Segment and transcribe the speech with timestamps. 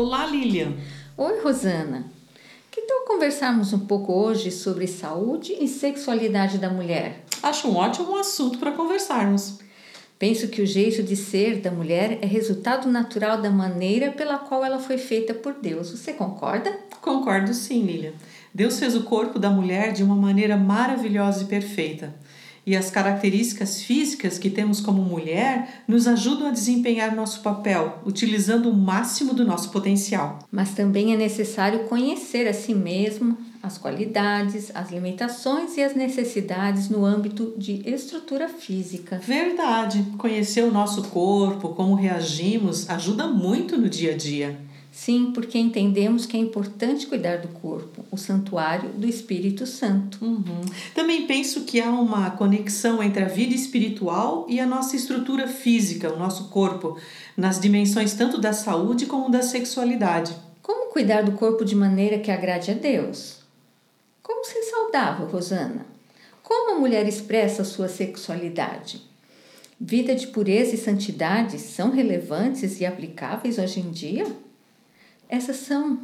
[0.00, 0.74] Olá, Lilian.
[1.16, 2.04] Oi, Rosana.
[2.70, 7.24] Que tal conversarmos um pouco hoje sobre saúde e sexualidade da mulher?
[7.42, 9.58] Acho um ótimo assunto para conversarmos.
[10.16, 14.64] Penso que o jeito de ser da mulher é resultado natural da maneira pela qual
[14.64, 15.90] ela foi feita por Deus.
[15.90, 16.78] Você concorda?
[17.02, 18.12] Concordo sim, Lilian.
[18.54, 22.14] Deus fez o corpo da mulher de uma maneira maravilhosa e perfeita.
[22.68, 28.68] E as características físicas que temos como mulher nos ajudam a desempenhar nosso papel, utilizando
[28.68, 30.40] o máximo do nosso potencial.
[30.52, 36.90] Mas também é necessário conhecer a si mesmo, as qualidades, as limitações e as necessidades
[36.90, 39.18] no âmbito de estrutura física.
[39.26, 40.04] Verdade.
[40.18, 44.67] Conhecer o nosso corpo, como reagimos, ajuda muito no dia a dia.
[44.90, 50.24] Sim, porque entendemos que é importante cuidar do corpo, o santuário do Espírito Santo.
[50.24, 50.60] Uhum.
[50.94, 56.12] Também penso que há uma conexão entre a vida espiritual e a nossa estrutura física,
[56.12, 56.98] o nosso corpo,
[57.36, 60.34] nas dimensões tanto da saúde como da sexualidade.
[60.62, 63.38] Como cuidar do corpo de maneira que agrade a Deus?
[64.22, 65.86] Como ser saudável, Rosana?
[66.42, 69.02] Como a mulher expressa a sua sexualidade?
[69.80, 74.26] Vida de pureza e santidade são relevantes e aplicáveis hoje em dia?
[75.28, 76.00] Essas são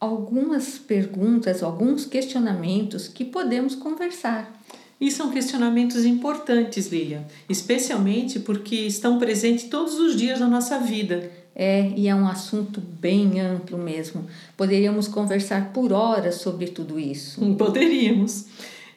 [0.00, 4.52] algumas perguntas, alguns questionamentos que podemos conversar.
[5.00, 11.30] E são questionamentos importantes, Lilian, especialmente porque estão presentes todos os dias na nossa vida.
[11.54, 14.26] É, e é um assunto bem amplo mesmo.
[14.56, 17.44] Poderíamos conversar por horas sobre tudo isso.
[17.44, 18.46] Hum, poderíamos.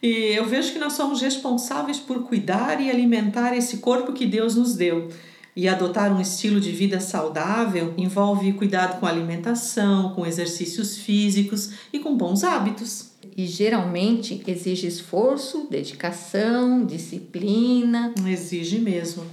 [0.01, 4.55] E eu vejo que nós somos responsáveis por cuidar e alimentar esse corpo que Deus
[4.55, 5.09] nos deu.
[5.55, 11.71] E adotar um estilo de vida saudável envolve cuidado com a alimentação, com exercícios físicos
[11.91, 13.11] e com bons hábitos.
[13.35, 18.13] E geralmente exige esforço, dedicação, disciplina.
[18.25, 19.25] Exige mesmo.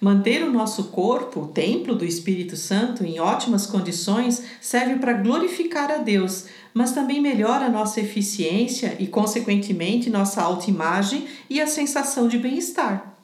[0.00, 5.90] Manter o nosso corpo, o templo do Espírito Santo, em ótimas condições serve para glorificar
[5.90, 12.28] a Deus, mas também melhora a nossa eficiência e, consequentemente, nossa autoimagem e a sensação
[12.28, 13.15] de bem-estar.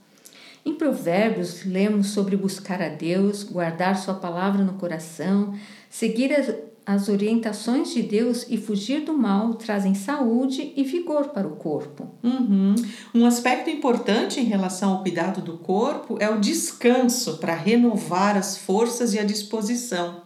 [0.65, 5.55] Em Provérbios, lemos sobre buscar a Deus, guardar Sua palavra no coração,
[5.91, 11.47] seguir as as orientações de Deus e fugir do mal trazem saúde e vigor para
[11.47, 12.11] o corpo.
[12.23, 12.75] Uhum.
[13.15, 18.59] Um aspecto importante em relação ao cuidado do corpo é o descanso para renovar as
[18.59, 20.23] forças e a disposição.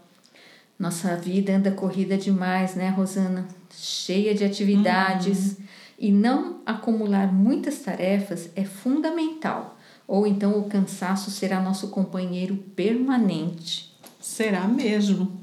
[0.79, 3.47] Nossa vida anda corrida demais, né, Rosana?
[3.75, 5.59] Cheia de atividades.
[5.59, 5.67] Uhum.
[5.99, 9.79] E não acumular muitas tarefas é fundamental.
[10.06, 13.94] Ou então o cansaço será nosso companheiro permanente.
[14.21, 15.41] Será mesmo.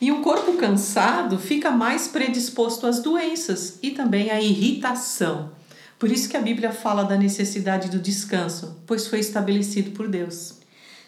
[0.00, 5.50] E um corpo cansado fica mais predisposto às doenças e também à irritação.
[5.98, 10.60] Por isso que a Bíblia fala da necessidade do descanso, pois foi estabelecido por Deus.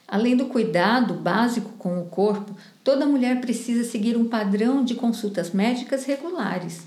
[0.07, 5.51] Além do cuidado básico com o corpo, toda mulher precisa seguir um padrão de consultas
[5.51, 6.83] médicas regulares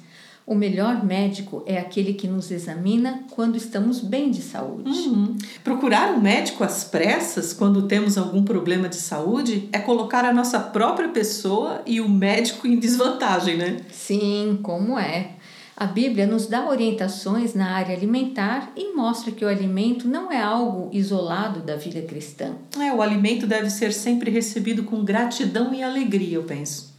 [0.48, 4.90] o melhor médico é aquele que nos examina quando estamos bem de saúde.
[4.90, 5.36] Uhum.
[5.62, 10.58] Procurar um médico às pressas quando temos algum problema de saúde é colocar a nossa
[10.58, 13.78] própria pessoa e o médico em desvantagem, né?
[13.92, 15.32] Sim, como é.
[15.76, 20.42] A Bíblia nos dá orientações na área alimentar e mostra que o alimento não é
[20.42, 22.54] algo isolado da vida cristã.
[22.80, 26.97] É, o alimento deve ser sempre recebido com gratidão e alegria, eu penso.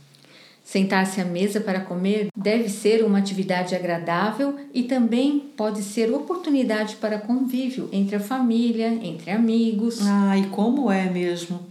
[0.69, 6.97] Sentar-se à mesa para comer deve ser uma atividade agradável e também pode ser oportunidade
[6.97, 10.07] para convívio entre a família, entre amigos.
[10.07, 11.67] Ah, e como é mesmo?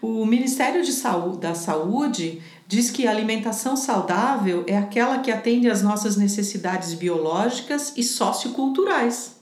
[0.00, 5.68] O Ministério de Saúde, da Saúde diz que a alimentação saudável é aquela que atende
[5.68, 9.36] às nossas necessidades biológicas e socioculturais.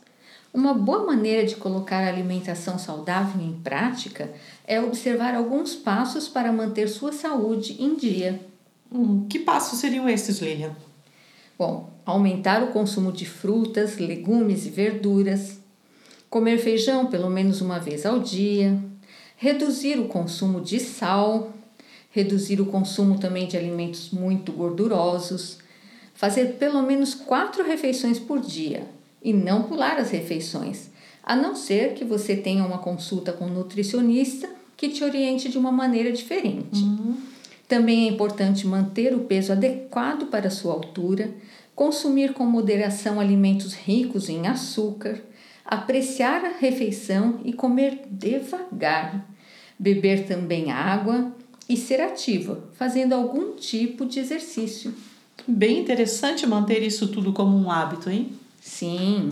[0.53, 4.33] Uma boa maneira de colocar a alimentação saudável em prática
[4.67, 8.48] é observar alguns passos para manter sua saúde em dia.
[8.91, 10.75] Hum, que passos seriam esses, Lilian?
[11.59, 15.59] Bom, aumentar o consumo de frutas, legumes e verduras,
[16.31, 18.79] comer feijão pelo menos uma vez ao dia,
[19.37, 21.53] reduzir o consumo de sal,
[22.11, 25.59] reduzir o consumo também de alimentos muito gordurosos,
[26.15, 28.87] fazer pelo menos quatro refeições por dia
[29.23, 30.91] e não pular as refeições,
[31.23, 35.59] a não ser que você tenha uma consulta com um nutricionista que te oriente de
[35.59, 36.83] uma maneira diferente.
[36.83, 37.17] Uhum.
[37.69, 41.31] Também é importante manter o peso adequado para sua altura,
[41.77, 45.21] consumir com moderação alimentos ricos em açúcar,
[45.65, 49.29] apreciar a refeição e comer devagar,
[49.79, 51.31] beber também água
[51.69, 54.95] e ser ativa, fazendo algum tipo de exercício.
[55.47, 58.33] Bem interessante manter isso tudo como um hábito, hein?
[58.61, 59.29] Sim.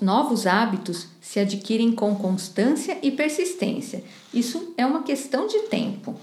[0.00, 4.02] Novos hábitos se adquirem com constância e persistência.
[4.32, 6.18] Isso é uma questão de tempo.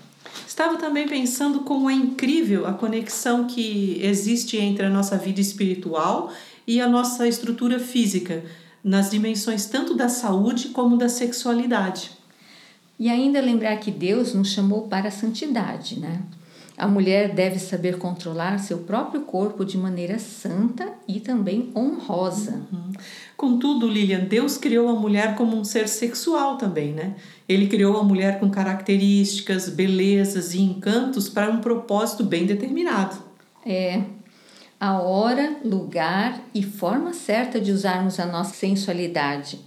[0.47, 6.31] Estava também pensando como é incrível a conexão que existe entre a nossa vida espiritual
[6.67, 8.43] e a nossa estrutura física,
[8.83, 12.11] nas dimensões tanto da saúde como da sexualidade.
[12.99, 16.21] E ainda lembrar que Deus nos chamou para a santidade, né?
[16.81, 22.59] A mulher deve saber controlar seu próprio corpo de maneira santa e também honrosa.
[22.73, 22.91] Uhum.
[23.37, 27.13] Contudo, Lilian, Deus criou a mulher como um ser sexual também, né?
[27.47, 33.15] Ele criou a mulher com características, belezas e encantos para um propósito bem determinado.
[33.63, 34.01] É.
[34.79, 39.59] A hora, lugar e forma certa de usarmos a nossa sensualidade.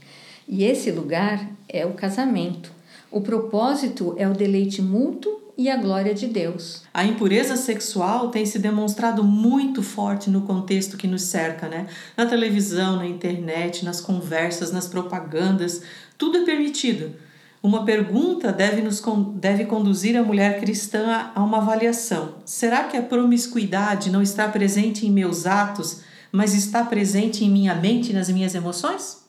[0.49, 2.73] E esse lugar é o casamento.
[3.09, 6.83] O propósito é o deleite mútuo e a glória de Deus.
[6.93, 11.87] A impureza sexual tem se demonstrado muito forte no contexto que nos cerca, né?
[12.17, 15.83] Na televisão, na internet, nas conversas, nas propagandas,
[16.19, 17.15] tudo é permitido.
[17.63, 19.03] Uma pergunta deve, nos,
[19.37, 25.07] deve conduzir a mulher cristã a uma avaliação: será que a promiscuidade não está presente
[25.07, 29.24] em meus atos, mas está presente em minha mente e nas minhas emoções?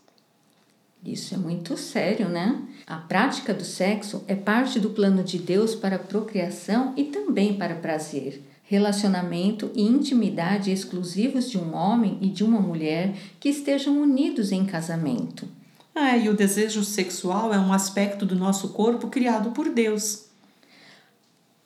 [1.05, 2.59] Isso é muito sério, né?
[2.87, 7.75] A prática do sexo é parte do plano de Deus para procriação e também para
[7.75, 8.41] prazer.
[8.63, 14.65] Relacionamento e intimidade exclusivos de um homem e de uma mulher que estejam unidos em
[14.65, 15.47] casamento.
[15.93, 20.25] Ah, e o desejo sexual é um aspecto do nosso corpo criado por Deus.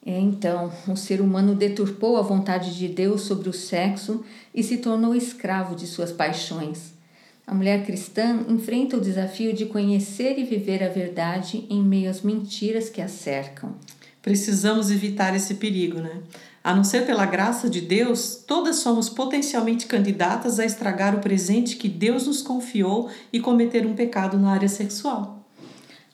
[0.04, 4.22] É, então, o ser humano deturpou a vontade de Deus sobre o sexo
[4.54, 6.99] e se tornou escravo de suas paixões.
[7.46, 12.22] A mulher cristã enfrenta o desafio de conhecer e viver a verdade em meio às
[12.22, 13.74] mentiras que a cercam.
[14.22, 16.20] Precisamos evitar esse perigo, né?
[16.62, 21.76] A não ser pela graça de Deus, todas somos potencialmente candidatas a estragar o presente
[21.76, 25.42] que Deus nos confiou e cometer um pecado na área sexual.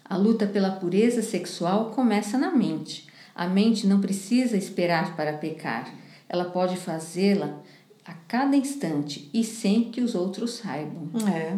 [0.05, 3.08] A luta pela pureza sexual começa na mente.
[3.34, 5.93] A mente não precisa esperar para pecar.
[6.28, 7.61] Ela pode fazê-la
[8.06, 11.10] a cada instante e sem que os outros saibam.
[11.28, 11.54] É.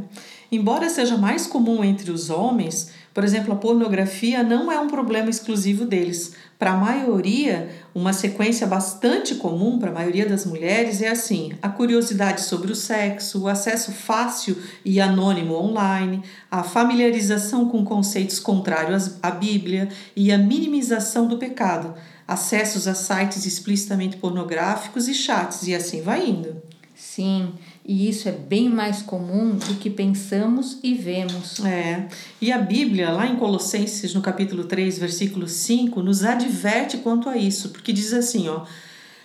[0.51, 5.29] Embora seja mais comum entre os homens, por exemplo, a pornografia não é um problema
[5.29, 6.35] exclusivo deles.
[6.59, 11.69] Para a maioria, uma sequência bastante comum para a maioria das mulheres é assim: a
[11.69, 19.17] curiosidade sobre o sexo, o acesso fácil e anônimo online, a familiarização com conceitos contrários
[19.23, 21.95] à Bíblia e a minimização do pecado
[22.29, 26.63] acessos a sites explicitamente pornográficos e chats, e assim vai indo.
[26.95, 27.55] Sim,
[27.87, 31.65] e isso é bem mais comum do que pensamos e vemos.
[31.65, 32.07] É.
[32.39, 37.37] E a Bíblia, lá em Colossenses, no capítulo 3, versículo 5, nos adverte quanto a
[37.37, 38.65] isso, porque diz assim, ó: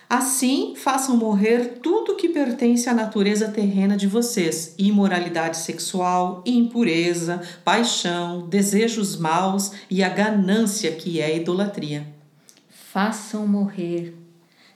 [0.08, 8.46] Assim, façam morrer tudo que pertence à natureza terrena de vocês: imoralidade sexual, impureza, paixão,
[8.46, 12.13] desejos maus e a ganância, que é a idolatria
[12.94, 14.16] façam morrer.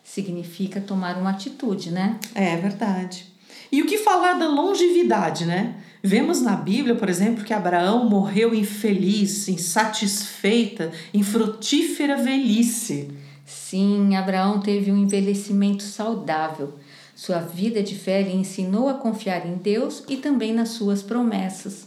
[0.02, 2.18] Significa tomar uma atitude, né?
[2.34, 3.26] É verdade.
[3.70, 5.76] E o que falar da longevidade, né?
[6.02, 13.08] Vemos na Bíblia, por exemplo, que Abraão morreu infeliz, insatisfeita, em frutífera velhice.
[13.46, 16.74] Sim, Abraão teve um envelhecimento saudável.
[17.14, 21.86] Sua vida de fé lhe ensinou a confiar em Deus e também nas suas promessas.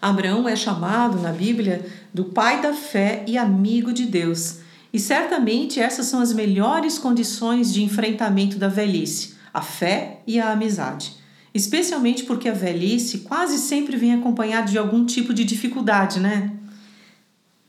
[0.00, 1.84] Abraão é chamado na Bíblia
[2.14, 4.67] do pai da fé e amigo de Deus.
[4.92, 10.50] E certamente essas são as melhores condições de enfrentamento da velhice, a fé e a
[10.50, 11.14] amizade.
[11.52, 16.52] Especialmente porque a velhice quase sempre vem acompanhada de algum tipo de dificuldade, né?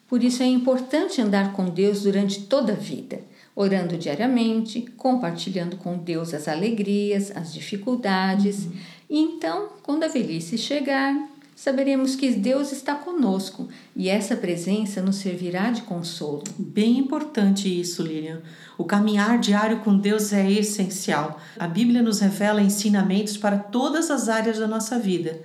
[0.08, 3.22] Por isso é importante andar com Deus durante toda a vida,
[3.56, 8.66] orando diariamente, compartilhando com Deus as alegrias, as dificuldades.
[8.66, 8.72] Uhum.
[9.10, 11.29] E então, quando a velhice chegar,
[11.60, 16.42] saberemos que Deus está conosco e essa presença nos servirá de consolo.
[16.58, 18.42] Bem importante isso, Lilian.
[18.78, 21.38] O caminhar diário com Deus é essencial.
[21.60, 25.42] A Bíblia nos revela ensinamentos para todas as áreas da nossa vida.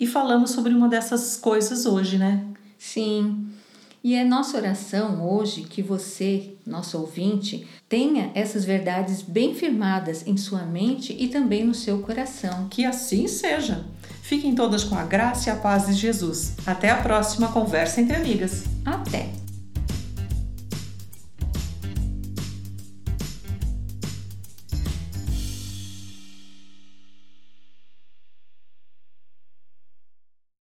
[0.00, 2.44] E falamos sobre uma dessas coisas hoje, né?
[2.76, 3.46] Sim.
[4.02, 10.36] E é nossa oração hoje que você, nosso ouvinte, tenha essas verdades bem firmadas em
[10.36, 12.66] sua mente e também no seu coração.
[12.68, 13.84] Que assim seja.
[14.26, 16.54] Fiquem todas com a graça e a paz de Jesus.
[16.66, 18.64] Até a próxima conversa entre amigas.
[18.84, 19.45] Até!